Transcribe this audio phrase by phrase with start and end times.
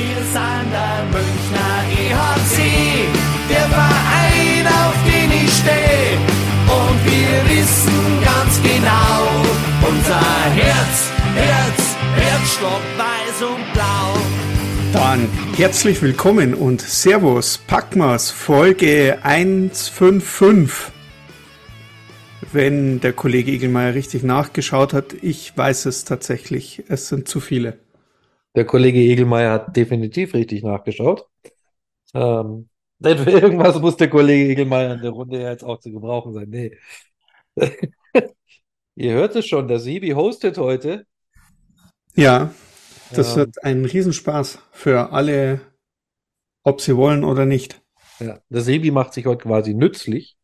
[0.00, 2.56] Wir sind der Münchner EHC,
[3.50, 6.16] der Verein, auf den ich stehe.
[6.66, 9.28] Und wir wissen ganz genau,
[9.86, 10.22] unser
[10.54, 14.16] Herz, Herz, Herzstock weiß und blau.
[14.94, 15.28] Dann
[15.58, 20.92] herzlich willkommen und Servus, Packmas, Folge 155.
[22.52, 27.76] Wenn der Kollege Igelmeier richtig nachgeschaut hat, ich weiß es tatsächlich, es sind zu viele.
[28.56, 31.26] Der Kollege Egelmeier hat definitiv richtig nachgeschaut.
[32.14, 32.68] Ähm,
[32.98, 36.34] denn für irgendwas muss der Kollege Egelmeier in der Runde ja jetzt auch zu gebrauchen
[36.34, 36.48] sein.
[36.50, 36.76] Nee.
[38.96, 41.06] Ihr hört es schon, der Sibi hostet heute.
[42.16, 42.52] Ja,
[43.12, 43.36] das Ja.
[43.36, 45.60] wird ein Riesenspaß für alle,
[46.64, 47.82] ob sie wollen oder nicht.
[48.20, 50.36] Ja, der Sebi macht sich heute quasi nützlich.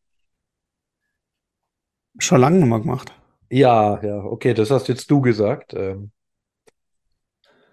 [2.19, 3.11] Schon lange mehr gemacht.
[3.49, 5.73] Ja, ja, okay, das hast jetzt du gesagt.
[5.73, 6.11] Ähm,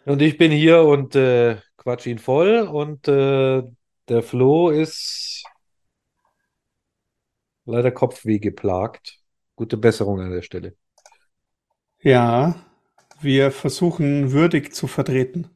[0.07, 3.63] und ich bin hier und äh, quatsch ihn voll und äh,
[4.09, 5.45] der Flo ist
[7.67, 9.19] leider Kopfweh geplagt.
[9.57, 10.77] Gute Besserung an der Stelle.
[12.05, 12.55] Ja,
[13.21, 15.51] wir versuchen würdig zu vertreten.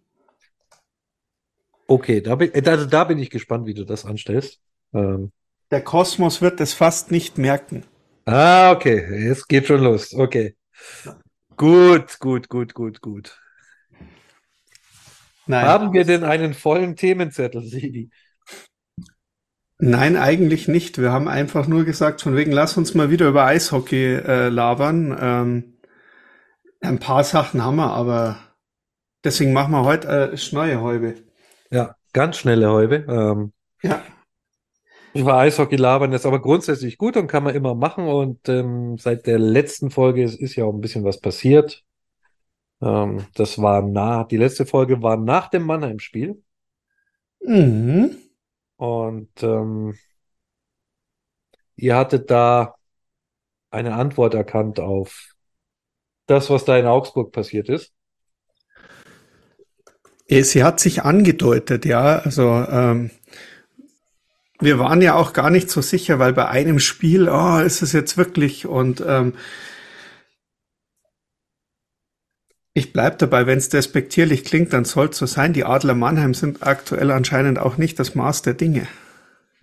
[1.86, 4.60] Okay, da bin, also da bin ich gespannt, wie du das anstellst.
[4.92, 5.32] Ähm,
[5.70, 7.86] Der Kosmos wird es fast nicht merken.
[8.26, 10.14] ah, okay, jetzt geht schon los.
[10.14, 10.54] Okay.
[11.58, 13.38] Gut, gut, gut, gut, gut.
[15.48, 18.10] Nein, Haben wir denn einen vollen Themenzettel, Sibi?
[19.78, 20.98] nein, eigentlich nicht.
[20.98, 25.16] Wir haben einfach nur gesagt, von wegen, lass uns mal wieder über Eishockey äh, labern.
[25.20, 25.74] Ähm,
[26.80, 28.38] ein paar Sachen haben wir, aber
[29.24, 31.16] deswegen machen wir heute äh, neue Häube.
[31.70, 33.06] Ja, ganz schnelle Häube.
[33.08, 33.52] Ähm,
[33.82, 34.02] Ja,
[35.14, 38.06] über Eishockey labern ist aber grundsätzlich gut und kann man immer machen.
[38.08, 41.84] Und ähm, seit der letzten Folge ist, ist ja auch ein bisschen was passiert.
[42.80, 46.42] Ähm, das war nach, die letzte Folge war nach dem Mannheim-Spiel.
[47.40, 48.16] mhm.
[48.76, 49.94] Und ähm,
[51.74, 52.76] ihr hattet da
[53.70, 55.34] eine Antwort erkannt auf
[56.26, 57.92] das, was da in Augsburg passiert ist.
[60.28, 62.18] Eh, Sie hat sich angedeutet, ja.
[62.18, 63.10] Also ähm,
[64.60, 67.92] wir waren ja auch gar nicht so sicher, weil bei einem Spiel, oh, ist es
[67.92, 69.34] jetzt wirklich und ähm,
[72.74, 75.52] ich bleib dabei, wenn es despektierlich klingt, dann soll es so sein.
[75.52, 78.86] Die Adler Mannheim sind aktuell anscheinend auch nicht das Maß der Dinge.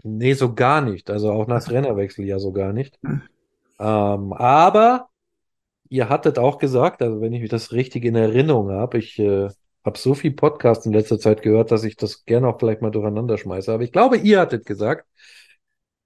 [0.04, 1.10] Nee, so gar nicht.
[1.10, 3.00] Also auch nach Trainerwechsel ja so gar nicht.
[3.80, 5.10] Ähm, aber
[5.90, 9.50] ihr hattet auch gesagt, also wenn ich das richtig in Erinnerung habe, ich äh,
[9.84, 12.92] habe so viel Podcasts in letzter Zeit gehört, dass ich das gerne auch vielleicht mal
[12.92, 13.72] durcheinander schmeiße.
[13.72, 15.08] Aber ich glaube, ihr hattet gesagt,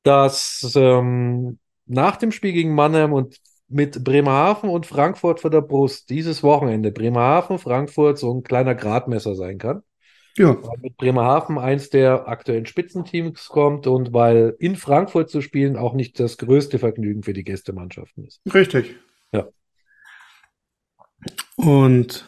[0.04, 3.38] dass ähm, nach dem Spiel gegen Mannheim und
[3.70, 9.36] mit Bremerhaven und Frankfurt vor der Brust dieses Wochenende Bremerhaven, Frankfurt so ein kleiner Gradmesser
[9.36, 9.84] sein kann.
[10.38, 15.76] Ja, Weil mit Bremerhaven eins der aktuellen Spitzenteams kommt und weil in Frankfurt zu spielen
[15.76, 18.42] auch nicht das größte Vergnügen für die Gästemannschaften ist.
[18.54, 18.96] richtig.
[19.32, 19.48] Ja.
[21.58, 22.26] Und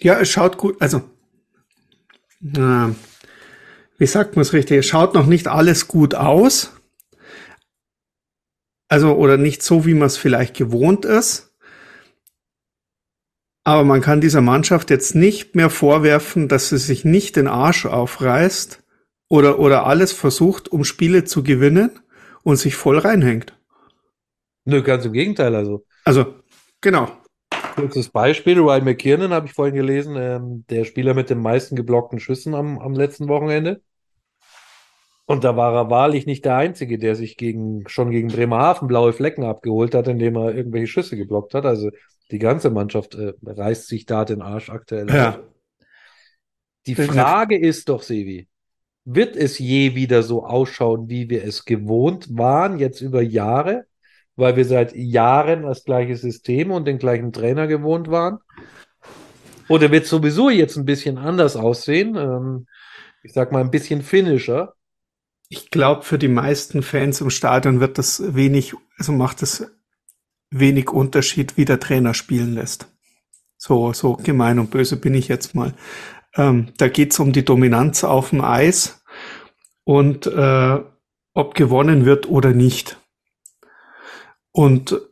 [0.00, 1.02] ja, es schaut gut, also
[2.42, 2.88] äh,
[3.98, 4.78] wie sagt man es richtig?
[4.78, 6.72] Es schaut noch nicht alles gut aus.
[8.92, 11.54] Also, oder nicht so, wie man es vielleicht gewohnt ist.
[13.64, 17.86] Aber man kann dieser Mannschaft jetzt nicht mehr vorwerfen, dass sie sich nicht den Arsch
[17.86, 18.82] aufreißt
[19.30, 22.00] oder, oder alles versucht, um Spiele zu gewinnen
[22.42, 23.58] und sich voll reinhängt.
[24.66, 25.54] Nö, ganz im Gegenteil.
[25.54, 26.34] Also, Also,
[26.82, 27.10] genau.
[27.74, 32.20] kurzes Beispiel: Ryan McKiernan habe ich vorhin gelesen, ähm, der Spieler mit den meisten geblockten
[32.20, 33.80] Schüssen am, am letzten Wochenende.
[35.26, 39.12] Und da war er wahrlich nicht der Einzige, der sich gegen, schon gegen Bremerhaven blaue
[39.12, 41.64] Flecken abgeholt hat, indem er irgendwelche Schüsse geblockt hat.
[41.64, 41.90] Also
[42.30, 45.08] die ganze Mannschaft äh, reißt sich da den Arsch aktuell.
[45.08, 45.38] Ja.
[46.86, 48.48] Die Frage ist doch, Sevi,
[49.04, 53.84] wird es je wieder so ausschauen, wie wir es gewohnt waren, jetzt über Jahre,
[54.34, 58.38] weil wir seit Jahren das gleiche System und den gleichen Trainer gewohnt waren?
[59.68, 62.16] Oder wird es sowieso jetzt ein bisschen anders aussehen?
[62.16, 62.66] Ähm,
[63.22, 64.74] ich sag mal ein bisschen finnischer.
[65.54, 69.70] Ich glaube, für die meisten Fans im Stadion wird das wenig, also macht es
[70.50, 72.88] wenig Unterschied, wie der Trainer spielen lässt.
[73.58, 75.74] So, so gemein und böse bin ich jetzt mal.
[76.36, 79.04] Ähm, da geht's um die Dominanz auf dem Eis
[79.84, 80.80] und äh,
[81.34, 82.98] ob gewonnen wird oder nicht.
[84.52, 85.02] Und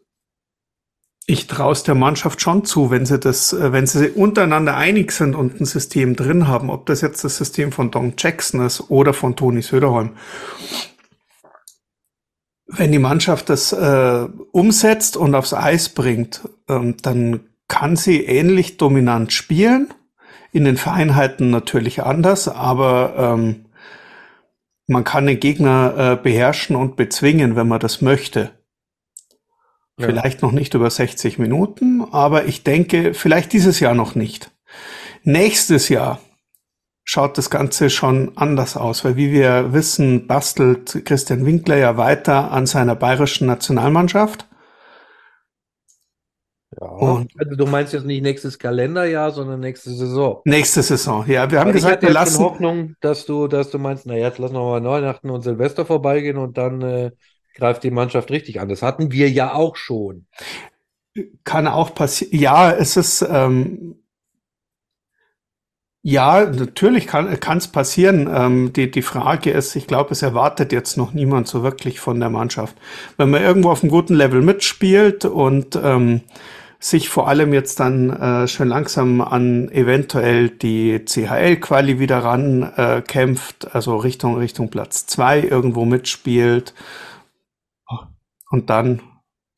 [1.31, 5.12] ich traue es der Mannschaft schon zu, wenn sie das, äh, wenn sie untereinander einig
[5.12, 8.91] sind und ein System drin haben, ob das jetzt das System von Don Jackson ist
[8.91, 10.11] oder von Toni Söderholm.
[12.67, 18.76] Wenn die Mannschaft das äh, umsetzt und aufs Eis bringt, ähm, dann kann sie ähnlich
[18.76, 19.94] dominant spielen.
[20.53, 23.67] in den Feinheiten natürlich anders, aber ähm,
[24.88, 28.50] man kann den Gegner äh, beherrschen und bezwingen, wenn man das möchte.
[30.00, 30.06] Ja.
[30.06, 34.50] Vielleicht noch nicht über 60 Minuten, aber ich denke, vielleicht dieses Jahr noch nicht.
[35.23, 36.20] Nächstes Jahr
[37.05, 42.50] schaut das Ganze schon anders aus, weil wie wir wissen, bastelt Christian Winkler ja weiter
[42.52, 44.47] an seiner bayerischen Nationalmannschaft.
[46.81, 50.41] Ja, und also du meinst jetzt nicht nächstes Kalenderjahr, sondern nächste Saison.
[50.44, 51.50] Nächste Saison, ja.
[51.50, 52.44] Wir haben Weil gesagt, wir lassen.
[52.44, 56.38] Hoffnung, dass du, dass du meinst, na jetzt lassen wir mal Weihnachten und Silvester vorbeigehen
[56.38, 57.11] und dann äh,
[57.61, 58.69] greift die Mannschaft richtig an.
[58.69, 60.27] Das hatten wir ja auch schon.
[61.45, 62.41] Kann auch passieren.
[62.41, 63.97] Ja, es ist, ähm,
[66.03, 68.29] ja, natürlich kann es passieren.
[68.33, 72.19] Ähm, die, die Frage ist, ich glaube, es erwartet jetzt noch niemand so wirklich von
[72.19, 72.75] der Mannschaft.
[73.17, 76.23] Wenn man irgendwo auf einem guten Level mitspielt und ähm,
[76.81, 83.03] sich vor allem jetzt dann äh, schon langsam an eventuell die CHL-Quali wieder ran äh,
[83.71, 86.73] also Richtung Richtung Platz zwei irgendwo mitspielt
[88.50, 89.00] und dann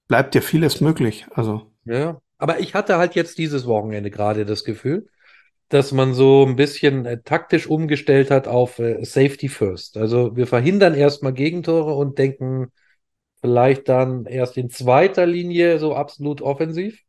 [0.06, 1.26] bleibt ja vieles möglich.
[1.32, 5.08] Also ja, aber ich hatte halt jetzt dieses Wochenende gerade das Gefühl,
[5.68, 9.96] dass man so ein bisschen äh, taktisch umgestellt hat auf äh, Safety First.
[9.96, 12.70] Also wir verhindern erstmal Gegentore und denken
[13.40, 17.02] vielleicht dann erst in zweiter Linie so absolut offensiv.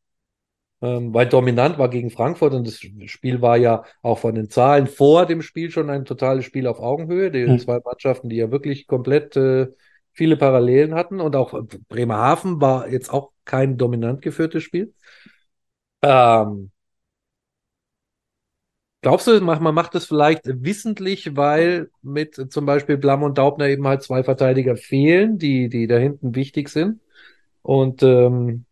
[0.81, 4.87] Ähm, weil dominant war gegen Frankfurt und das Spiel war ja auch von den Zahlen
[4.87, 7.31] vor dem Spiel schon ein totales Spiel auf Augenhöhe.
[7.31, 7.59] Die mhm.
[7.59, 9.67] zwei Mannschaften, die ja wirklich komplett äh,
[10.13, 11.53] viele Parallelen hatten und auch
[11.89, 14.93] Bremerhaven war jetzt auch kein dominant geführtes Spiel.
[16.01, 16.71] Ähm,
[19.01, 23.85] Glaubst du, man macht es vielleicht wissentlich, weil mit zum Beispiel Blam und Daubner eben
[23.85, 27.01] halt zwei Verteidiger fehlen, die, die da hinten wichtig sind?
[27.61, 28.65] Und ähm,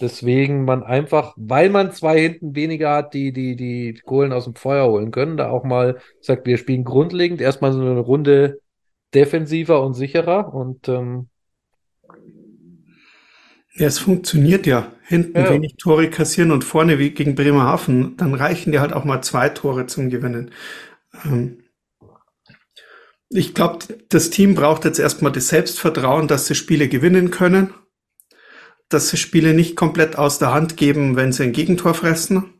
[0.00, 4.54] deswegen man einfach, weil man zwei hinten weniger hat, die, die, die Kohlen aus dem
[4.56, 8.60] Feuer holen können, da auch mal sagt, wir spielen grundlegend erstmal so eine Runde
[9.14, 11.28] defensiver und sicherer und ähm,
[13.76, 14.92] ja, es funktioniert ja.
[15.02, 15.50] Hinten ja.
[15.50, 19.48] wenig Tore kassieren und vorne wie gegen Bremerhaven, dann reichen dir halt auch mal zwei
[19.48, 20.52] Tore zum Gewinnen.
[21.24, 21.58] Ähm
[23.30, 23.80] ich glaube,
[24.10, 27.74] das Team braucht jetzt erstmal das Selbstvertrauen, dass sie Spiele gewinnen können,
[28.88, 32.53] dass sie Spiele nicht komplett aus der Hand geben, wenn sie ein Gegentor fressen.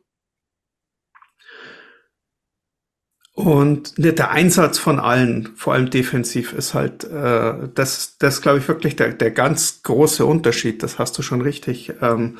[3.35, 8.69] Und der Einsatz von allen, vor allem defensiv, ist halt, äh, das, das glaube ich
[8.69, 10.85] wirklich der, der ganz große Unterschied.
[10.85, 11.95] Das hast du schon richtig.
[12.01, 12.39] Ähm,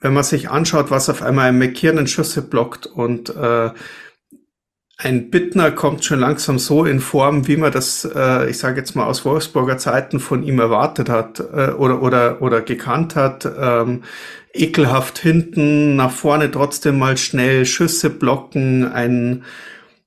[0.00, 3.70] wenn man sich anschaut, was auf einmal ein McKiernan Schüsse blockt und äh,
[4.98, 8.96] ein Bittner kommt schon langsam so in Form, wie man das, äh, ich sage jetzt
[8.96, 13.46] mal aus Wolfsburger Zeiten von ihm erwartet hat äh, oder oder oder gekannt hat.
[13.58, 14.04] Ähm,
[14.54, 19.44] ekelhaft hinten, nach vorne trotzdem mal schnell Schüsse blocken, ein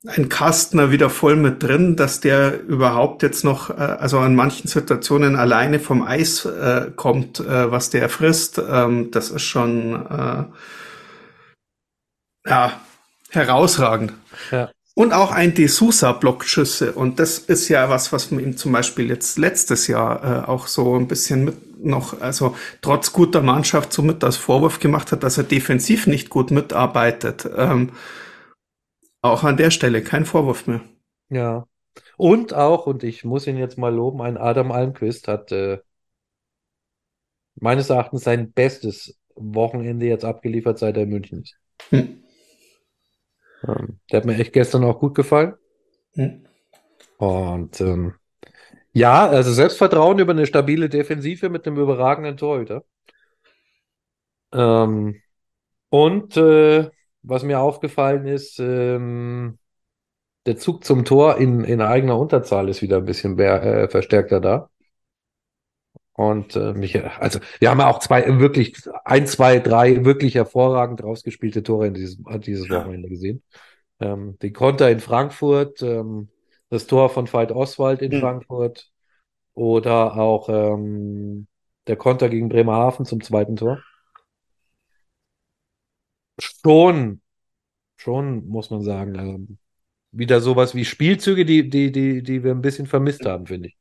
[0.08, 4.68] ein Kastner wieder voll mit drin, dass der überhaupt jetzt noch, äh, also in manchen
[4.68, 8.60] Situationen alleine vom Eis äh, kommt, äh, was der frisst.
[8.60, 10.46] Ähm, das ist schon äh,
[12.50, 12.72] ja
[13.30, 14.14] herausragend.
[14.52, 14.72] Ja.
[14.96, 16.92] Und auch ein D'Souza Blockschüsse.
[16.92, 20.68] Und das ist ja was, was man ihm zum Beispiel jetzt letztes Jahr äh, auch
[20.68, 25.38] so ein bisschen mit noch, also trotz guter Mannschaft somit als Vorwurf gemacht hat, dass
[25.38, 27.50] er defensiv nicht gut mitarbeitet.
[27.56, 27.92] Ähm,
[29.22, 30.82] auch an der Stelle kein Vorwurf mehr.
[31.30, 31.66] Ja.
[32.18, 35.80] Und auch, und ich muss ihn jetzt mal loben, ein Adam Almquist hat äh,
[37.56, 41.56] meines Erachtens sein bestes Wochenende jetzt abgeliefert, seit er in München ist.
[41.90, 42.24] Hm.
[43.68, 45.56] Ähm, der hat mir echt gestern auch gut gefallen.
[46.14, 46.46] Hm.
[47.18, 48.16] Und ähm,
[48.94, 52.84] ja, also Selbstvertrauen über eine stabile Defensive mit einem überragenden Torhüter.
[54.54, 55.22] Ähm,
[55.90, 56.90] und äh,
[57.22, 59.60] was mir aufgefallen ist, ähm,
[60.46, 64.40] der Zug zum Tor in, in eigener Unterzahl ist wieder ein bisschen mehr, äh, verstärkter
[64.40, 64.70] da.
[66.20, 71.02] Und äh, mich, also wir haben ja auch zwei, wirklich, ein, zwei, drei wirklich hervorragend
[71.02, 73.42] rausgespielte Tore in dieses, dieses Wochenende gesehen.
[74.02, 76.28] Ähm, die Konter in Frankfurt, ähm,
[76.70, 78.20] das Tor von Veit Oswald in mhm.
[78.20, 78.92] Frankfurt
[79.54, 81.48] oder auch ähm,
[81.88, 83.82] der Konter gegen Bremerhaven zum zweiten Tor.
[86.38, 87.22] Schon,
[87.96, 89.16] schon, muss man sagen.
[89.16, 89.58] Ähm,
[90.12, 93.79] wieder sowas wie Spielzüge, die, die, die, die wir ein bisschen vermisst haben, finde ich.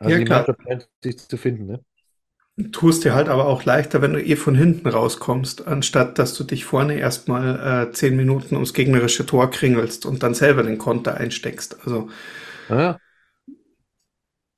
[0.00, 0.46] Also ja, die klar.
[0.64, 1.80] Mannschaft sich zu finden, ne?
[2.72, 6.44] Tust dir halt aber auch leichter, wenn du eh von hinten rauskommst, anstatt dass du
[6.44, 11.16] dich vorne erstmal äh, zehn Minuten ums gegnerische Tor kringelst und dann selber den Konter
[11.16, 11.78] einsteckst.
[11.84, 12.10] Also.
[12.68, 12.98] Ja.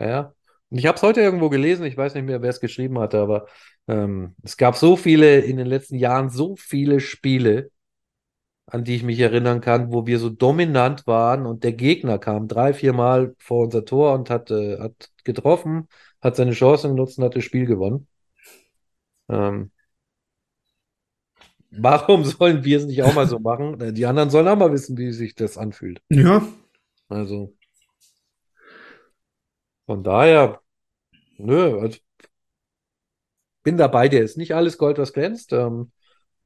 [0.00, 0.34] Ja.
[0.70, 3.46] Ich habe es heute irgendwo gelesen, ich weiß nicht mehr, wer es geschrieben hatte, aber
[3.88, 7.70] ähm, es gab so viele in den letzten Jahren, so viele Spiele,
[8.72, 12.48] an die ich mich erinnern kann, wo wir so dominant waren und der Gegner kam
[12.48, 15.88] drei, vier Mal vor unser Tor und hat, äh, hat getroffen,
[16.22, 18.08] hat seine Chancen genutzt und hat das Spiel gewonnen.
[19.28, 19.70] Ähm,
[21.70, 23.76] warum sollen wir es nicht auch mal so machen?
[23.94, 26.00] Die anderen sollen auch mal wissen, wie sich das anfühlt.
[26.08, 26.42] Ja,
[27.10, 27.54] Also
[29.84, 30.62] von daher,
[31.36, 31.98] nö, also
[33.62, 35.52] bin dabei, der ist nicht alles Gold, was glänzt.
[35.52, 35.92] Ähm,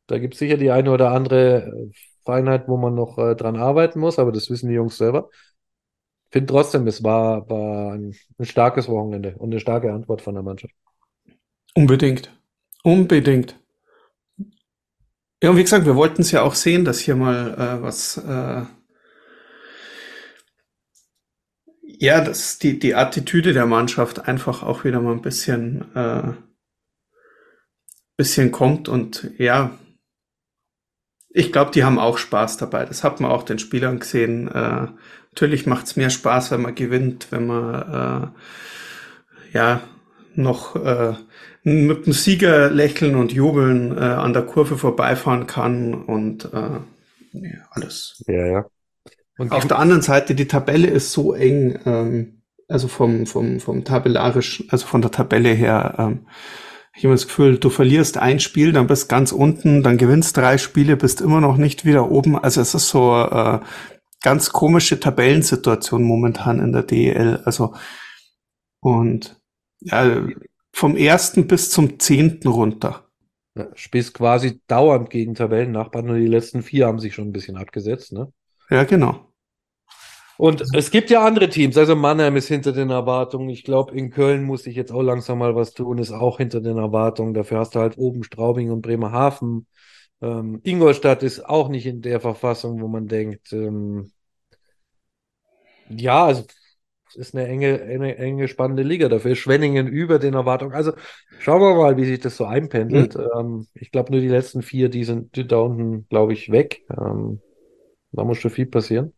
[0.09, 3.57] da gibt es sicher die eine oder andere äh, Feinheit, wo man noch äh, dran
[3.57, 5.31] arbeiten muss, aber das wissen die Jungs selber.
[6.31, 10.43] Finde trotzdem, es war, war ein, ein starkes Wochenende und eine starke Antwort von der
[10.45, 10.75] Mannschaft.
[11.75, 12.31] unbedingt.
[12.83, 13.57] Unbedingt.
[15.43, 18.17] Ja, und wie gesagt, wir wollten es ja auch sehen, dass hier mal äh, was,
[18.19, 18.63] äh,
[21.83, 26.33] ja, dass die, die Attitüde der Mannschaft einfach auch wieder mal ein bisschen, äh,
[28.17, 29.79] bisschen kommt und ja,
[31.37, 32.87] ich glaube, die haben auch Spaß dabei.
[32.87, 34.49] Das hat man auch den Spielern gesehen.
[34.49, 34.87] Äh,
[35.33, 38.33] natürlich macht es mehr Spaß, wenn man gewinnt, wenn man
[39.53, 39.83] äh, ja
[40.35, 41.13] noch äh,
[41.63, 46.81] mit dem Sieger lächeln und jubeln äh, an der Kurve vorbeifahren kann und äh,
[47.33, 48.25] ja, alles.
[48.27, 48.67] Ja, ja.
[49.37, 53.85] Und Auf der anderen Seite, die Tabelle ist so eng, ähm, also vom, vom, vom
[53.85, 56.27] tabellarisch, also von der Tabelle her, ähm,
[56.97, 60.57] ich habe das Gefühl, du verlierst ein Spiel, dann bist ganz unten, dann gewinnst drei
[60.57, 62.39] Spiele, bist immer noch nicht wieder oben.
[62.39, 63.61] Also es ist so äh,
[64.23, 67.43] ganz komische Tabellensituation momentan in der DEL.
[67.45, 67.75] Also
[68.81, 69.39] und
[69.81, 70.27] ja,
[70.73, 73.09] vom ersten bis zum zehnten runter.
[73.57, 77.57] ja, spielst quasi dauernd gegen Tabellennachbarn, nur die letzten vier haben sich schon ein bisschen
[77.57, 78.33] abgesetzt, ne?
[78.71, 79.33] Ja, genau.
[80.39, 83.49] Und es gibt ja andere Teams, also Mannheim ist hinter den Erwartungen.
[83.49, 86.61] Ich glaube, in Köln muss ich jetzt auch langsam mal was tun, ist auch hinter
[86.61, 87.33] den Erwartungen.
[87.35, 89.67] Dafür hast du halt oben Straubing und Bremerhaven.
[90.21, 94.13] Ähm, Ingolstadt ist auch nicht in der Verfassung, wo man denkt, ähm,
[95.89, 96.45] ja, also
[97.09, 99.09] es ist eine enge, enge, enge, spannende Liga.
[99.09, 100.75] Dafür ist Schwenningen über den Erwartungen.
[100.75, 100.93] Also
[101.39, 103.17] schauen wir mal, wie sich das so einpendelt.
[103.17, 106.83] Ähm, ich glaube, nur die letzten vier, die sind die da unten, glaube ich, weg.
[106.91, 107.41] Ähm,
[108.13, 109.16] da muss schon viel passieren.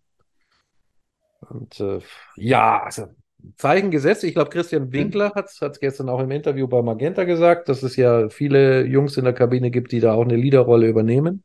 [1.40, 2.00] Und äh,
[2.36, 3.08] ja, also
[3.56, 4.24] Zeichen gesetzt.
[4.24, 7.96] Ich glaube, Christian Winkler hat es gestern auch im Interview bei Magenta gesagt, dass es
[7.96, 11.44] ja viele Jungs in der Kabine gibt, die da auch eine Leaderrolle übernehmen.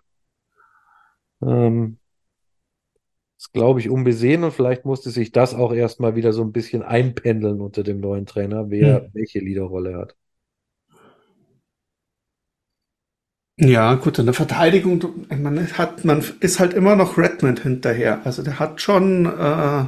[1.42, 1.98] Ähm,
[3.38, 6.82] ist, glaube ich, unbesehen und vielleicht musste sich das auch erstmal wieder so ein bisschen
[6.82, 10.16] einpendeln unter dem neuen Trainer, wer welche Leaderrolle hat.
[13.58, 18.22] Ja, gut, in der Verteidigung, man hat, man ist halt immer noch Redmond hinterher.
[18.26, 19.86] Also der hat schon, äh,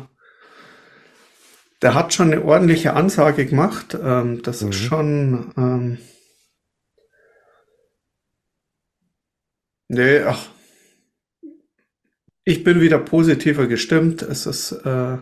[1.81, 3.97] der hat schon eine ordentliche Ansage gemacht.
[4.01, 4.69] Ähm, das Mhm.
[4.69, 5.97] ist schon, ähm,
[9.89, 10.49] nee, ach,
[12.43, 14.21] ich bin wieder positiver gestimmt.
[14.21, 15.17] Es ist, äh,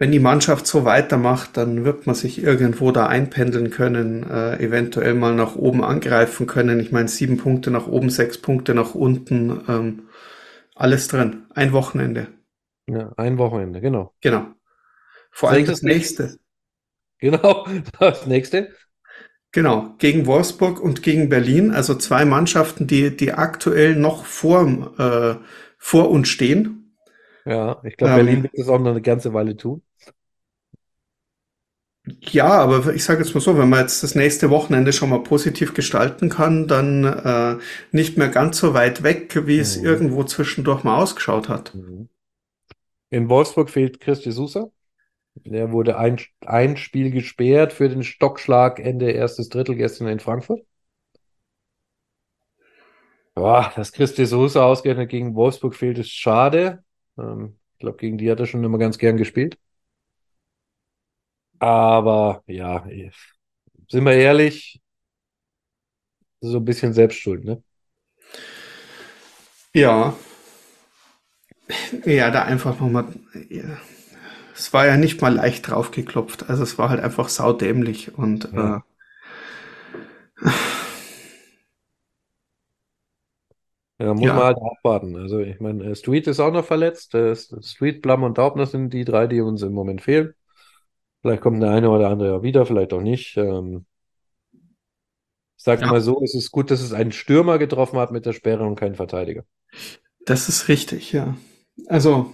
[0.00, 5.14] wenn die Mannschaft so weitermacht, dann wird man sich irgendwo da einpendeln können, äh, eventuell
[5.14, 6.80] mal nach oben angreifen können.
[6.80, 10.02] Ich meine, sieben Punkte nach oben, sechs Punkte nach unten, ähm,
[10.74, 11.44] alles drin.
[11.54, 12.28] Ein Wochenende.
[12.88, 14.14] Ja, ein Wochenende, genau.
[14.20, 14.46] Genau.
[15.32, 16.38] Vor allem das nächste.
[17.18, 17.66] Genau,
[18.00, 18.74] das nächste.
[19.52, 19.94] Genau.
[19.98, 21.72] Gegen Wolfsburg und gegen Berlin.
[21.72, 24.66] Also zwei Mannschaften, die, die aktuell noch vor,
[24.98, 25.36] äh,
[25.78, 26.96] vor uns stehen.
[27.44, 29.82] Ja, ich glaube, Ähm, Berlin wird das auch noch eine ganze Weile tun.
[32.22, 35.22] Ja, aber ich sage jetzt mal so, wenn man jetzt das nächste Wochenende schon mal
[35.22, 37.56] positiv gestalten kann, dann äh,
[37.92, 39.84] nicht mehr ganz so weit weg, wie es Mhm.
[39.84, 41.72] irgendwo zwischendurch mal ausgeschaut hat.
[41.72, 42.08] Mhm.
[43.10, 44.72] In Wolfsburg fehlt Christi Sousa.
[45.36, 50.62] Der wurde ein, ein Spiel gesperrt für den Stockschlag Ende erstes Drittel gestern in Frankfurt.
[53.34, 56.84] Boah, dass Christi Sousa ausgerechnet gegen Wolfsburg fehlt, ist schade.
[57.18, 59.58] Ähm, ich glaube, gegen die hat er schon immer ganz gern gespielt.
[61.60, 62.84] Aber ja,
[63.88, 64.80] sind wir ehrlich,
[66.40, 67.62] so ein bisschen Selbstschuld, ne?
[69.74, 70.14] Ja.
[72.04, 73.06] Ja, da einfach nochmal.
[73.48, 73.64] Ja.
[74.56, 76.50] Es war ja nicht mal leicht draufgeklopft.
[76.50, 78.76] Also es war halt einfach saudämlich und Ja.
[78.76, 78.80] äh,
[83.98, 84.34] Ja, muss Ja.
[84.34, 85.14] man halt abwarten.
[85.16, 87.14] Also ich meine, äh, Street ist auch noch verletzt.
[87.14, 90.34] Äh, Street, Blum und Daubner sind die drei, die uns im Moment fehlen.
[91.22, 93.36] Vielleicht kommt der eine oder andere ja wieder, vielleicht auch nicht.
[93.36, 93.86] Ähm,
[95.56, 95.88] ich sage Ja.
[95.88, 98.74] mal so, es ist gut, dass es einen Stürmer getroffen hat mit der Sperre und
[98.76, 99.44] keinen Verteidiger.
[100.26, 101.36] das ist richtig, ja.
[101.86, 102.32] Also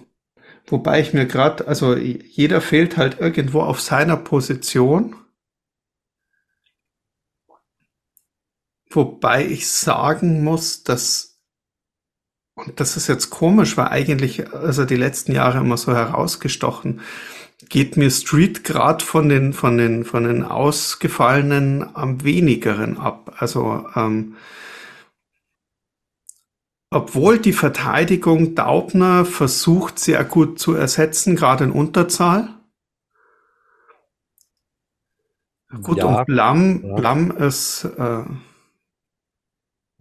[0.68, 5.16] Wobei ich mir gerade, also jeder fehlt halt irgendwo auf seiner Position.
[8.90, 11.38] Wobei ich sagen muss, dass,
[12.54, 17.00] und das ist jetzt komisch, weil eigentlich, also die letzten Jahre immer so herausgestochen,
[17.68, 23.36] geht mir Street gerade von den, von den, von den Ausgefallenen am wenigeren ab.
[23.38, 24.36] Also, ähm,
[26.90, 32.48] obwohl die Verteidigung Daubner versucht, sehr gut zu ersetzen, gerade in Unterzahl.
[35.82, 36.94] Gut, Ja, und Blam, ja.
[36.94, 38.24] Blam ist, äh,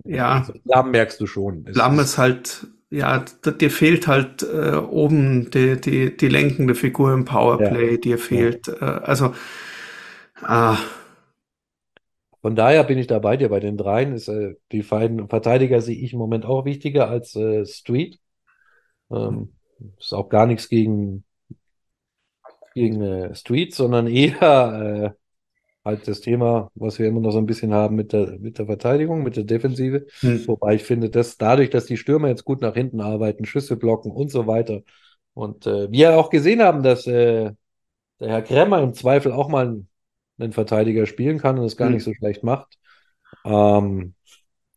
[0.03, 1.63] ja, Also, Lahm merkst du schon.
[1.63, 7.25] Blam ist halt, ja, dir fehlt halt äh, oben die, die, die lenkende Figur im
[7.25, 8.17] ja, Powerplay, dir ja.
[8.17, 9.33] fehlt, äh, also,
[10.41, 10.77] ah,
[12.41, 13.49] Von daher bin ich da bei dir.
[13.49, 17.35] Bei den dreien ist äh, die beiden Verteidiger sehe ich im Moment auch wichtiger als
[17.35, 18.19] äh, Street.
[19.11, 19.55] Ähm,
[19.99, 21.25] ist auch gar nichts gegen,
[22.73, 25.24] gegen äh, Street, sondern eher äh,
[25.85, 28.65] halt das Thema, was wir immer noch so ein bisschen haben mit der, mit der
[28.67, 30.07] Verteidigung, mit der Defensive.
[30.21, 33.77] hm, Wobei ich finde, dass dadurch, dass die Stürmer jetzt gut nach hinten arbeiten, Schüsse
[33.77, 34.81] blocken und so weiter.
[35.33, 37.51] Und äh, wir auch gesehen haben, dass äh,
[38.19, 39.89] der Herr Kremmer im Zweifel auch mal einen,
[40.39, 42.77] einen Verteidiger spielen kann und es gar nicht hm, so schlecht macht.
[43.45, 44.15] Ähm,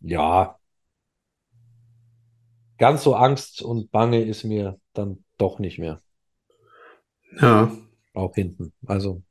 [0.00, 0.58] ja,
[2.78, 6.00] ganz so Angst und Bange ist mir dann doch nicht mehr.
[7.40, 7.70] ja.
[8.14, 8.72] Auch hinten.
[8.86, 9.22] Also,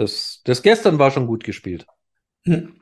[0.00, 1.86] das, das gestern war schon gut gespielt.
[2.44, 2.80] Hm.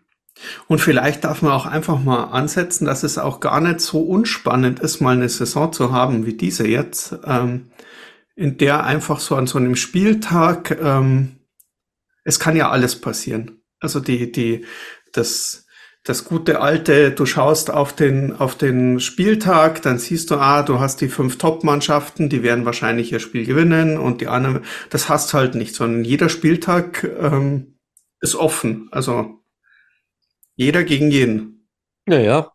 [0.69, 4.79] Und vielleicht darf man auch einfach mal ansetzen, dass es auch gar nicht so unspannend
[4.79, 7.73] ist, mal eine Saison zu haben wie diese jetzt, ähm,
[8.37, 11.41] in der einfach so an so einem Spieltag, ähm,
[12.23, 13.63] es kann ja alles passieren.
[13.81, 14.65] Also die, die,
[15.13, 15.67] das,
[16.09, 20.81] das gute alte, du schaust auf den, auf den Spieltag, dann siehst du, ah, du
[20.81, 25.35] hast die fünf Top-Mannschaften, die werden wahrscheinlich ihr Spiel gewinnen und die anderen, das hast
[25.35, 27.79] halt nicht, sondern jeder Spieltag, ähm,
[28.21, 28.88] ist offen.
[28.91, 29.41] Also,
[30.57, 31.69] jeder gegen jeden.
[32.07, 32.53] Naja,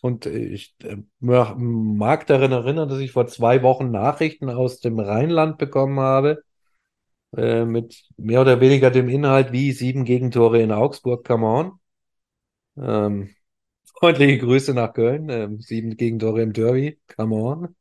[0.00, 5.56] und ich äh, mag daran erinnern, dass ich vor zwei Wochen Nachrichten aus dem Rheinland
[5.56, 6.42] bekommen habe,
[7.36, 11.78] äh, mit mehr oder weniger dem Inhalt wie sieben Gegentore in Augsburg, come on.
[12.76, 13.34] Ähm,
[13.98, 17.76] freundliche Grüße nach Köln, ähm, sieben Gegentore im Derby, come on.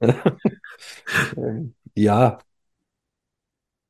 [1.36, 2.38] Ähm, ja,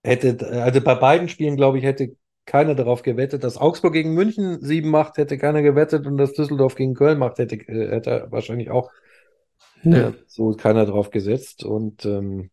[0.03, 4.61] hätte, also bei beiden Spielen, glaube ich, hätte keiner darauf gewettet, dass Augsburg gegen München
[4.63, 8.71] sieben macht, hätte keiner gewettet und dass Düsseldorf gegen Köln macht, hätte, äh, hätte wahrscheinlich
[8.71, 8.91] auch
[9.85, 10.09] Ja.
[10.09, 11.65] äh, so keiner drauf gesetzt.
[11.65, 12.51] Und ähm,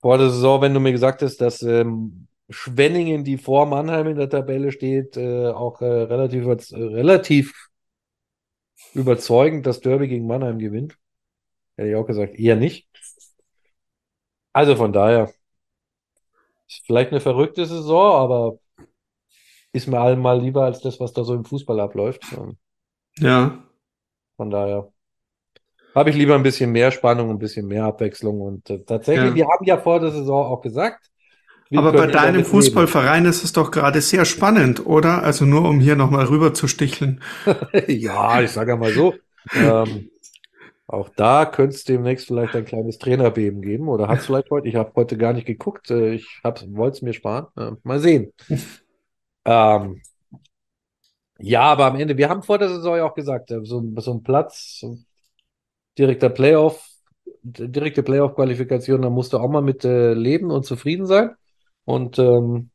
[0.00, 4.16] vor der Saison, wenn du mir gesagt hast, dass ähm, Schwenningen, die vor Mannheim in
[4.16, 7.68] der Tabelle steht, äh, auch äh, relativ, äh, relativ
[8.94, 10.98] überzeugend das Derby gegen Mannheim gewinnt,
[11.76, 12.88] hätte ich auch gesagt, eher nicht.
[14.52, 15.32] Also von daher,
[16.68, 18.58] ist vielleicht eine verrückte Saison, aber
[19.72, 22.22] ist mir allemal lieber als das, was da so im Fußball abläuft.
[22.36, 22.56] Ähm,
[23.18, 23.62] Ja.
[24.36, 24.90] Von daher
[25.94, 28.40] habe ich lieber ein bisschen mehr Spannung, ein bisschen mehr Abwechslung.
[28.40, 29.34] Und äh, tatsächlich, Ja.
[29.34, 31.10] wir haben ja vor der Saison auch gesagt,
[31.74, 32.44] Aber bei deinem.
[32.44, 35.22] Fußballverein ist es doch gerade sehr spannend, oder?
[35.22, 37.20] Also nur um hier nochmal rüber zu sticheln.
[37.88, 39.14] Ja, ich sage ja mal so,
[39.54, 40.10] ähm,
[40.86, 44.68] auch da könnte es demnächst vielleicht ein kleines Trainerbeben geben oder hat es vielleicht heute.
[44.68, 45.90] Ich habe heute gar nicht geguckt.
[45.90, 47.46] Äh, ich wollte es mir sparen.
[47.56, 48.32] Äh, mal sehen.
[49.44, 50.00] Ähm,
[51.38, 54.12] ja, aber am Ende, wir haben vor der Saison ja auch gesagt, äh, so, so
[54.12, 54.98] ein Platz, so
[55.98, 56.88] direkter Playoff,
[57.42, 61.30] direkte Playoff-Qualifikation, da musst du auch mal mit äh, leben und zufrieden sein.
[61.84, 62.70] Und ähm,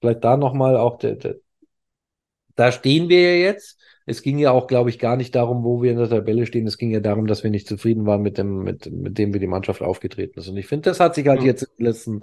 [0.00, 1.36] vielleicht da nochmal auch, der, der,
[2.56, 3.78] da stehen wir ja jetzt.
[4.06, 6.66] Es ging ja auch, glaube ich, gar nicht darum, wo wir in der Tabelle stehen.
[6.66, 9.40] Es ging ja darum, dass wir nicht zufrieden waren mit dem, mit, mit dem, wie
[9.40, 10.48] die Mannschaft aufgetreten ist.
[10.48, 11.46] Und ich finde, das hat sich halt Ja.
[11.46, 12.20] jetzt in den letzten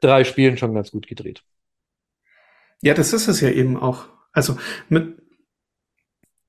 [0.00, 1.44] drei Spielen schon ganz gut gedreht.
[2.82, 4.06] Ja, das ist es ja eben auch.
[4.32, 4.56] Also
[4.88, 5.16] mit,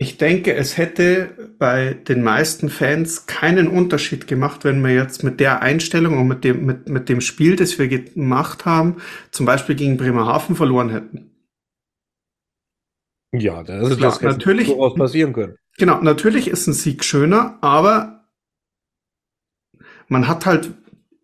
[0.02, 5.42] ich denke, es hätte bei den meisten Fans keinen Unterschied gemacht, wenn wir jetzt mit
[5.42, 8.96] der Einstellung und mit dem, mit, mit dem Spiel, das wir gemacht haben,
[9.32, 11.32] zum Beispiel gegen Bremerhaven verloren hätten.
[13.34, 15.56] Ja, das ist Klar, das natürlich- durchaus passieren können.
[15.78, 18.26] Genau, natürlich ist ein Sieg schöner, aber
[20.08, 20.72] man hat halt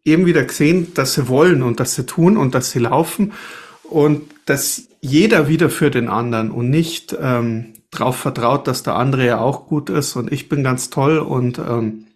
[0.03, 3.31] eben wieder gesehen, dass sie wollen und dass sie tun und dass sie laufen
[3.83, 9.25] und dass jeder wieder für den anderen und nicht ähm, darauf vertraut, dass der andere
[9.25, 12.08] ja auch gut ist und ich bin ganz toll und ähm,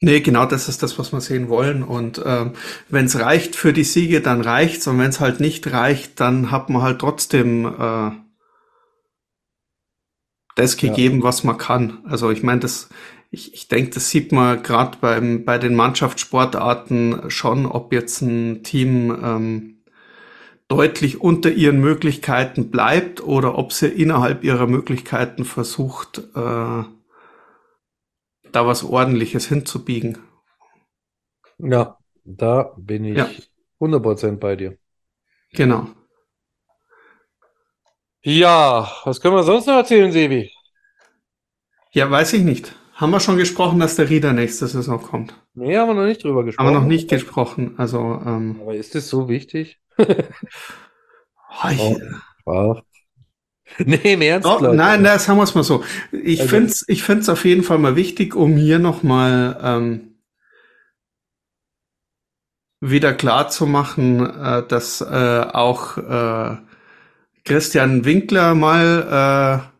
[0.00, 2.52] nee, genau das ist das, was wir sehen wollen und ähm,
[2.88, 6.50] wenn es reicht für die Siege, dann reicht's und wenn es halt nicht reicht, dann
[6.50, 8.10] hat man halt trotzdem äh,
[10.56, 11.98] das gegeben, was man kann.
[12.04, 12.88] Also ich meine, das,
[13.30, 18.62] ich, ich denke, das sieht man gerade beim bei den Mannschaftssportarten schon, ob jetzt ein
[18.62, 19.75] Team ähm,
[20.68, 26.84] deutlich unter ihren Möglichkeiten bleibt oder ob sie innerhalb ihrer Möglichkeiten versucht, äh,
[28.52, 30.18] da was Ordentliches hinzubiegen.
[31.58, 33.28] Ja, da bin ich Ja.
[33.78, 34.78] 100% bei dir.
[35.52, 35.88] Genau.
[38.24, 40.50] Ja, was können wir sonst noch erzählen, Sebi?
[41.92, 42.76] Ja, weiß ich nicht.
[42.94, 45.34] Haben wir schon gesprochen, dass der Rieder nächste Saison kommt?
[45.54, 46.66] Nee, haben wir noch nicht drüber Haben gesprochen.
[46.66, 47.74] wir noch nicht gesprochen.
[47.78, 49.80] Also, ähm, Aber ist das so wichtig?
[49.98, 51.96] Oh,
[52.46, 52.82] Ach.
[53.78, 54.74] Nee, im Ernst, Leute.
[54.76, 55.82] nein, na, sagen wir es mal so.
[56.12, 60.18] Ich Also- find's, ich find's auf jeden Fall mal wichtig, um hier nochmal ähm,
[62.80, 66.56] wieder klar zu machen, äh, dass äh, auch äh,
[67.44, 69.72] Christian Winkler mal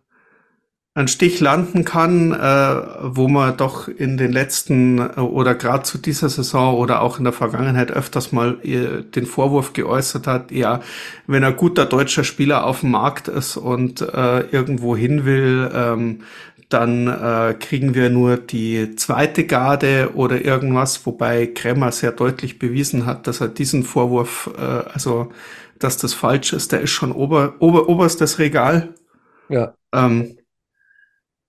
[0.96, 5.98] einen Stich landen kann, äh, wo man doch in den letzten äh, oder gerade zu
[5.98, 10.80] dieser Saison oder auch in der Vergangenheit öfters mal äh, den Vorwurf geäußert hat, ja,
[11.26, 16.20] wenn ein guter deutscher Spieler auf dem Markt ist und äh, irgendwo hin will, ähm,
[16.70, 23.04] dann äh, kriegen wir nur die zweite Garde oder irgendwas, wobei Kremmer sehr deutlich bewiesen
[23.04, 25.30] hat, dass er diesen Vorwurf, äh, also
[25.78, 28.94] dass das falsch ist, der ist schon ober, ober, oberstes Regal.
[29.48, 30.35] Ja, Ähm,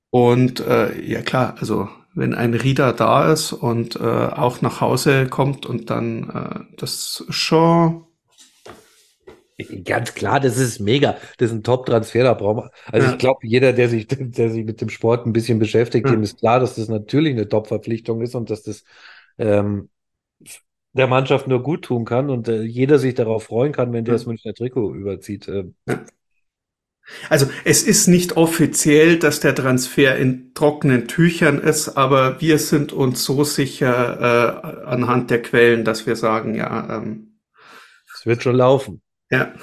[0.10, 5.28] und äh, ja klar, also wenn ein Rieder da ist und äh, auch nach Hause
[5.28, 8.06] kommt und dann äh, das schon
[9.86, 11.18] ganz klar, das ist mega.
[11.38, 12.72] Das ist ein Top-Transfer, da brauchen wir.
[12.92, 13.12] Also Ja.
[13.12, 16.12] ich glaube, jeder, der sich, der sich mit dem Sport ein bisschen beschäftigt, Ja.
[16.12, 18.84] dem ist klar, dass das natürlich eine Top-Verpflichtung ist und dass das
[19.38, 19.90] ähm,
[20.94, 24.14] der Mannschaft nur gut tun kann und äh, jeder sich darauf freuen kann, wenn der
[24.14, 24.16] Ja.
[24.16, 25.48] das Münchner Trikot überzieht.
[25.48, 25.66] Äh,
[27.30, 32.92] Also es ist nicht offiziell, dass der Transfer in trockenen Tüchern ist, aber wir sind
[32.94, 37.40] uns so sicher äh, anhand der Quellen, dass wir sagen, ja, ähm,
[38.14, 39.02] Es wird schon laufen.
[39.32, 39.54] ja,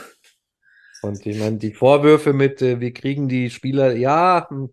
[1.01, 4.71] Und ich meine, die Vorwürfe mit, äh, wir kriegen die Spieler, ja, hm,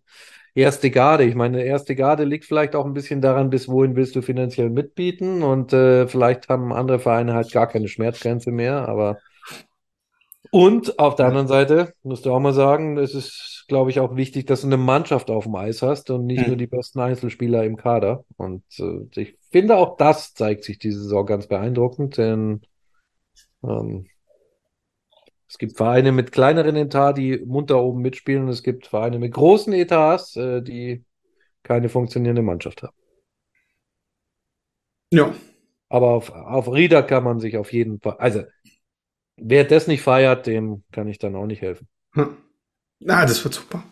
[0.55, 1.25] erste Garde.
[1.25, 4.69] Ich meine, erste Garde liegt vielleicht auch ein bisschen daran, bis wohin willst du finanziell
[4.69, 5.43] mitbieten.
[5.43, 9.19] Und äh, vielleicht haben andere Vereine halt gar keine Schmerzgrenze mehr, aber
[10.51, 14.15] und auf der anderen Seite musst du auch mal sagen, es ist, glaube ich, auch
[14.17, 16.47] wichtig, dass du eine Mannschaft auf dem Eis hast und nicht Mhm.
[16.47, 18.25] nur die besten Einzelspieler im Kader.
[18.37, 22.61] Und äh, ich finde auch das zeigt sich diese Saison ganz beeindruckend, denn
[23.63, 24.09] ähm,
[25.47, 29.33] es gibt Vereine mit kleineren Etat, die munter oben mitspielen, und es gibt Vereine mit
[29.33, 31.03] großen Etats, äh, die
[31.63, 32.95] keine funktionierende Mannschaft haben.
[35.11, 35.33] ja,
[35.89, 38.43] Aber auf, auf Rieder kann man sich auf jeden Fall, also
[39.37, 41.87] wer das nicht feiert, dem kann ich dann auch nicht helfen.
[42.15, 42.29] ja.
[42.99, 43.83] Na, das wird super.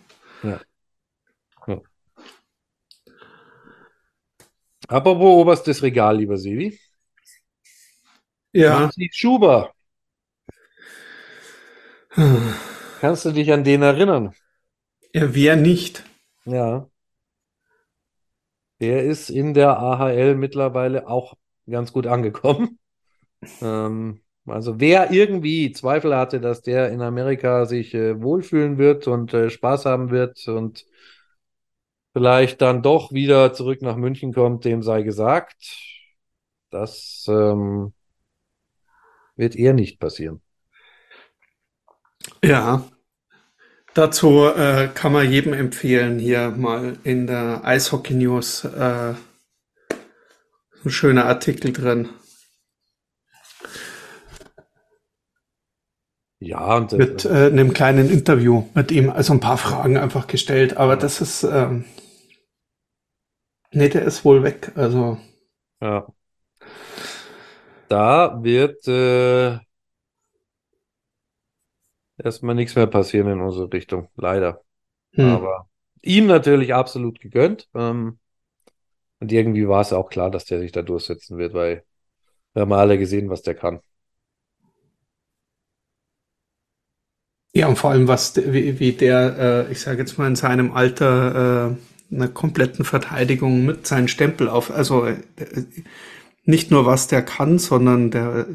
[4.89, 6.80] Apropos oberstes Regal, lieber Sevi.
[8.52, 8.80] Ja.
[8.80, 9.71] Maxi Schuber,
[12.99, 14.34] kannst du dich an den erinnern?
[15.13, 16.04] Ja, wer nicht?
[16.45, 16.89] Ja.
[18.82, 21.36] Der ist in der AHL mittlerweile auch
[21.69, 22.80] ganz gut angekommen.
[23.62, 24.21] Ähm,
[24.52, 29.50] also wer irgendwie Zweifel hatte, dass der in Amerika sich äh, wohlfühlen wird und äh,
[29.50, 30.86] Spaß haben wird und
[32.14, 35.78] vielleicht dann doch wieder zurück nach München kommt, dem sei gesagt,
[36.70, 37.94] das ähm,
[39.36, 40.42] wird eher nicht passieren.
[42.44, 42.84] Ja.
[43.96, 49.14] Dazu äh, kann man jedem empfehlen, hier mal in der Eishockey News äh,
[50.86, 52.10] ein schöner Artikel drin.
[56.41, 60.28] Ja, und äh, Mit äh, einem kleinen Interview mit ihm, also ein paar Fragen einfach
[60.28, 61.84] gestellt, aber das ist, ähm,
[63.71, 65.17] nee, der ist wohl weg, also,
[65.82, 66.08] Ja.
[67.88, 69.60] Da wird äh,
[72.17, 74.63] erstmal nichts mehr passieren in unsere Richtung, leider.
[75.13, 75.30] hm.
[75.30, 75.69] Aber
[76.02, 77.69] ihm natürlich absolut gegönnt.
[77.75, 78.19] Ähm,
[79.19, 81.86] und irgendwie war es auch klar, dass der sich da durchsetzen wird, weil
[82.54, 83.82] wir haben alle gesehen, was der kann.
[87.54, 90.72] Ja, und vor allem, was, wie, wie der, äh, ich sage jetzt mal, in seinem
[90.72, 91.76] Alter
[92.12, 95.16] äh, einer kompletten Verteidigung mit seinem Stempel auf, also äh,
[96.46, 98.48] nicht nur, was der kann, sondern der,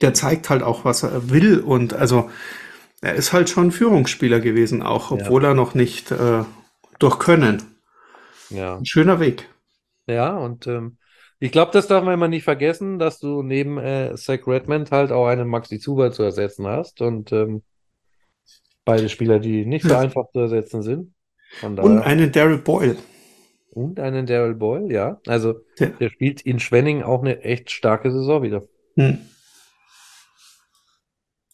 [0.00, 1.60] der zeigt halt auch, was er will.
[1.60, 2.30] Und also
[3.00, 5.16] er ist halt schon Führungsspieler gewesen, auch Ja.
[5.18, 6.44] obwohl er noch nicht äh,
[6.98, 7.62] durch Können.
[8.50, 8.76] Ja.
[8.76, 9.48] Ein schöner Weg.
[10.06, 10.98] Ja, und ähm,
[11.38, 15.12] ich glaube, das darf man immer nicht vergessen, dass du neben äh, Zach Redmond halt
[15.12, 17.00] auch einen Maxi Zuber zu ersetzen hast.
[17.02, 17.62] Und ähm,
[18.84, 19.98] Beide Spieler, die nicht so Ja.
[19.98, 21.12] einfach zu ersetzen sind.
[21.60, 22.96] Und einen Daryl Boyle.
[23.70, 25.20] Und einen Daryl Boyle, ja.
[25.26, 28.62] Also Der, der spielt in Schwenning auch eine echt starke Saison wieder.
[28.94, 29.18] hm.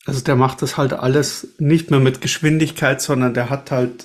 [0.05, 4.05] Also der macht das halt alles nicht mehr mit Geschwindigkeit, sondern der hat halt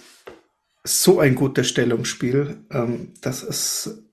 [0.84, 2.58] so ein gutes Stellungsspiel.
[2.72, 4.04] Ähm, das ist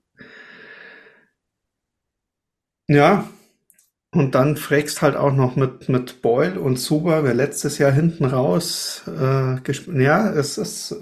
[2.87, 3.27] ja.
[4.13, 8.25] Und dann fragst halt auch noch mit, mit Boyle und Suba, wer letztes Jahr hinten
[8.25, 9.11] raus äh,
[9.61, 10.95] gesp- Ja, es ist.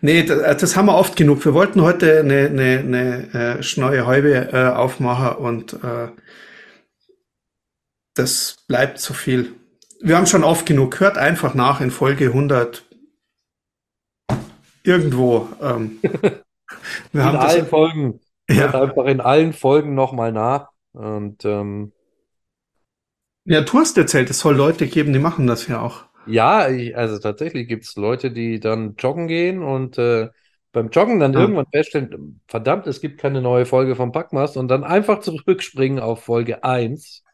[0.00, 1.44] Nee, das, das haben wir oft genug.
[1.44, 6.08] Wir wollten heute eine, eine, eine äh, schneue Häube äh, aufmachen und äh,
[8.14, 9.54] das bleibt zu viel.
[10.00, 10.98] Wir haben schon oft genug.
[11.00, 12.84] Hört einfach nach in Folge 100
[14.82, 15.48] irgendwo.
[15.60, 15.98] Ähm,
[17.12, 17.68] wir In haben allen das.
[17.68, 18.20] Folgen.
[18.50, 20.71] Hört Ja, einfach in allen Folgen nochmal nach.
[20.92, 21.92] Und ähm,
[23.44, 26.04] ja, du hast erzählt, es soll Leute geben, die machen das ja auch.
[26.26, 30.28] ja, ich, also tatsächlich gibt es Leute, die dann joggen gehen und äh,
[30.70, 31.40] beim Joggen dann Ah.
[31.40, 36.22] irgendwann feststellen, verdammt, es gibt keine neue Folge vom Packmast und dann einfach zurückspringen auf
[36.22, 37.24] Folge 1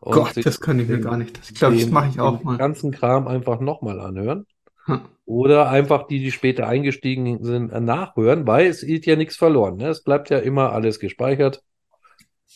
[0.00, 1.38] und Gott, das kann ich mir den- gar nicht.
[1.48, 2.58] Ich glaube, das den- mache ich auch den mal.
[2.58, 4.46] ganzen Kram einfach nochmal anhören.
[4.86, 5.00] Hm.
[5.24, 9.76] Oder einfach die, die später eingestiegen sind, nachhören, weil es geht ja nichts verloren.
[9.76, 9.88] Ne?
[9.88, 11.62] Es bleibt ja immer alles gespeichert.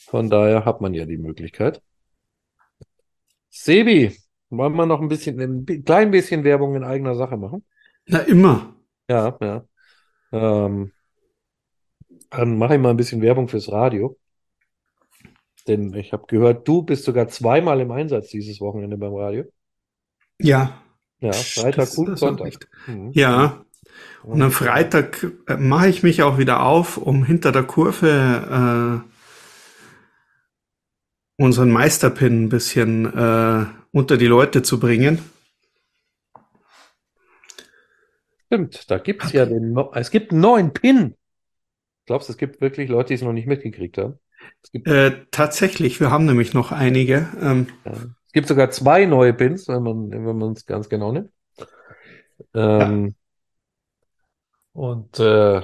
[0.08, 1.82] Von daher hat man ja die Möglichkeit.
[3.50, 4.16] Sebi,
[4.48, 7.62] wollen wir noch ein bisschen, ein klein bisschen Werbung in eigener Sache machen?
[8.06, 8.74] Na, immer.
[9.10, 9.64] Ja, ja.
[10.32, 10.92] Ähm,
[12.30, 14.18] dann mache ich mal ein bisschen Werbung fürs Radio.
[15.66, 19.44] Denn ich habe gehört, du bist sogar zweimal im Einsatz dieses Wochenende beim Radio.
[20.38, 20.82] Ja.
[21.20, 22.66] Ja, Freitag das- und das Sonntag.
[22.86, 23.10] Mhm.
[23.12, 23.62] Ja.
[24.22, 29.17] Und am Freitag äh, mache ich mich auch wieder auf, um hinter der Kurve äh,
[31.38, 35.20] unseren Meisterpin ein bisschen äh, unter die Leute zu bringen.
[38.46, 41.14] Stimmt, da gibt es ja den, es gibt einen neuen Pin.
[42.06, 44.18] Glaubst du, es gibt wirklich Leute, die es noch nicht mitgekriegt haben?
[44.72, 47.28] Äh, tatsächlich, wir haben nämlich noch einige.
[47.40, 47.92] Ähm, ja,
[48.26, 51.30] es gibt sogar zwei neue Pins, wenn man, wenn man es ganz genau nimmt.
[52.54, 53.14] Ähm,
[54.72, 55.62] Und äh,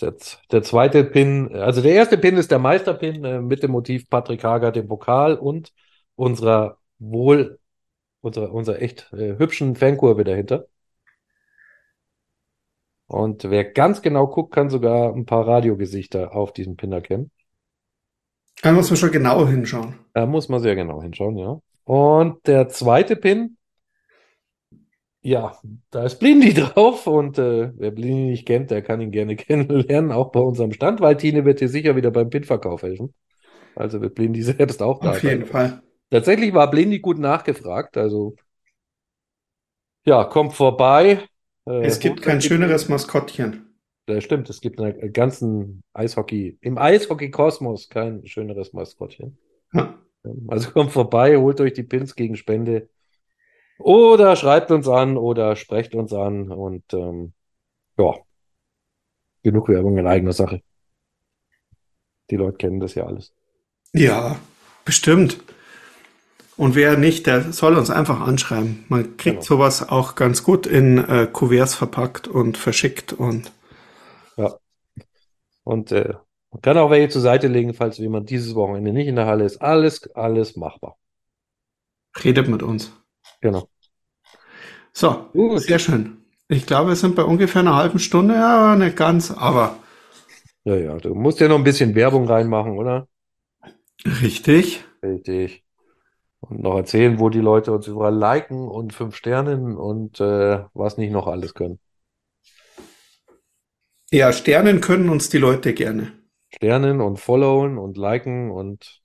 [0.00, 0.14] der,
[0.50, 4.44] der zweite Pin, also der erste Pin ist der Meisterpin äh, mit dem Motiv Patrick
[4.44, 5.72] Hager, dem Pokal und
[6.14, 7.58] unserer wohl,
[8.20, 10.66] unserer, unserer echt äh, hübschen Fankurve dahinter.
[13.06, 17.30] Und wer ganz genau guckt, kann sogar ein paar Radiogesichter auf diesem Pin erkennen.
[18.62, 19.94] da muss man schon genau hinschauen.
[20.12, 21.60] Da muss man sehr genau hinschauen, ja.
[21.84, 23.55] Und der zweite Pin,
[25.26, 25.58] ja,
[25.90, 30.12] da ist Blindy drauf und äh, wer Blindy nicht kennt, der kann ihn gerne kennenlernen,
[30.12, 33.12] auch bei unserem Stand, weil Tine wird dir sicher wieder beim Pinverkauf helfen.
[33.74, 35.50] Also wird Blindy selbst auch da Auf jeden sein.
[35.50, 35.82] Fall.
[36.10, 38.36] Tatsächlich war Blindy gut nachgefragt, also
[40.04, 41.22] ja, kommt vorbei.
[41.66, 43.74] Äh, Es gibt kein schöneres Maskottchen.
[44.06, 49.36] Das stimmt, es gibt in der ganzen Eishockey, im Eishockey-Kosmos kein schöneres Maskottchen.
[49.72, 49.98] Ja.
[50.48, 52.88] Also kommt vorbei, holt euch die Pins gegen Spende
[53.78, 57.32] oder schreibt uns an oder sprecht uns an und ähm,
[57.98, 58.14] ja,
[59.42, 60.62] genug Werbung in eigener Sache.
[62.30, 63.32] Die Leute kennen das ja alles.
[63.92, 64.36] Ja,
[64.84, 65.38] bestimmt.
[66.56, 68.84] Und wer nicht, der soll uns einfach anschreiben.
[68.88, 69.42] Man kriegt Genau.
[69.42, 73.52] sowas auch ganz gut in äh, Kuverts verpackt und verschickt und
[75.64, 76.14] Und äh,
[76.52, 79.44] man kann auch welche zur Seite legen, falls jemand dieses Wochenende nicht in der Halle
[79.44, 79.60] ist.
[79.60, 80.96] Alles, alles machbar.
[82.24, 82.92] redet mit uns.
[83.46, 83.68] Genau.
[84.92, 85.66] So, Gut.
[85.66, 86.18] sehr schön.
[86.48, 89.78] Ich glaube, wir sind bei ungefähr einer halben Stunde, ja, nicht ganz, aber
[90.64, 93.08] Ja, ja, du musst ja noch ein bisschen Werbung reinmachen, oder?
[94.22, 94.84] richtig.
[95.02, 95.64] Richtig.
[96.40, 100.98] Und noch erzählen, wo die Leute uns überall liken und fünf Sternen und äh, was
[100.98, 101.80] nicht noch alles können.
[104.10, 106.10] Ja, Sternen können uns die Leute gerne.
[106.52, 109.00] Sternen und followen und liken und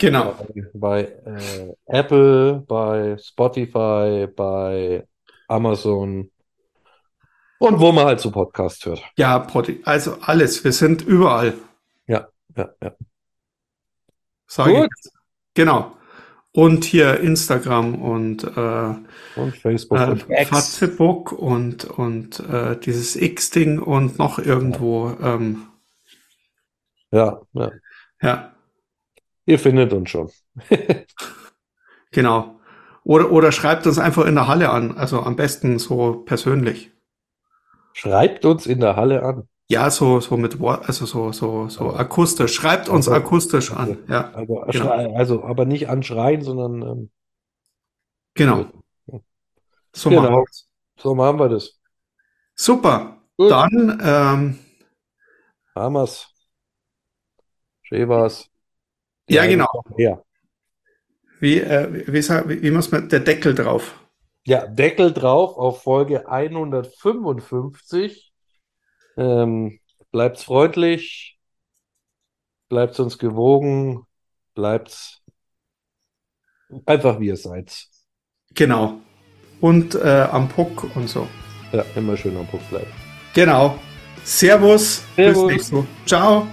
[0.00, 0.34] Genau.
[0.74, 5.06] bei äh, Apple, bei Spotify, bei
[5.48, 6.30] Amazon
[7.60, 9.02] und wo man halt so Podcast hört.
[9.18, 10.64] Ja, Potti, also alles.
[10.64, 11.52] Wir sind überall.
[12.06, 12.94] Ja, ja, ja.
[14.48, 14.88] Ich Gut.
[14.90, 15.12] jetzt.
[15.52, 15.94] Genau.
[16.52, 18.94] Und hier Instagram und äh,
[19.36, 20.22] Und Facebook äh, und.
[20.22, 25.14] Facebook und, und äh, dieses X-Ding und noch irgendwo.
[25.22, 25.66] Ähm,
[27.12, 27.70] Ja, ja.
[28.22, 28.52] ja,
[29.50, 30.30] Ihr findet uns schon.
[32.12, 32.60] genau.
[33.02, 34.96] Oder, oder schreibt uns einfach in der Halle an.
[34.96, 36.92] Also am besten so persönlich.
[37.92, 39.48] Schreibt uns in der Halle an.
[39.68, 42.54] Ja, so, so mit Wort, also so, so, so akustisch.
[42.54, 43.98] Schreibt uns Also- akustisch an.
[44.08, 44.72] Ja, Also, Genau.
[44.72, 47.10] schrei- also aber nicht anschreien, sondern ähm,
[48.34, 48.66] genau.
[49.92, 50.22] So Genau.
[50.30, 50.44] machen.
[50.96, 51.80] So machen wir das.
[52.54, 53.20] Super.
[53.36, 53.50] Gut.
[53.50, 54.58] Dann, ähm,
[55.74, 56.32] Hamas.
[57.82, 58.48] Schön war's.
[59.34, 59.66] Ja, genau.
[59.96, 60.22] Ja.
[61.40, 63.98] Wie, äh, wie, wie, wie muss man, der Deckel drauf?
[64.44, 68.32] Ja, Deckel drauf auf Folge 155.
[69.16, 71.38] Ähm, bleibt's freundlich,
[72.68, 74.04] bleibt's uns gewogen,
[74.54, 75.22] bleibt's
[76.86, 77.86] einfach wie ihr seid.
[78.54, 79.00] Genau.
[79.60, 81.28] Und äh, am Puck und so.
[81.72, 82.90] Ja, immer schön am Punkt bleiben.
[83.34, 83.78] Genau.
[84.24, 85.02] Servus.
[85.14, 85.16] Servus.
[85.16, 85.86] Bis nächstes Mal.
[86.06, 86.46] Ciao.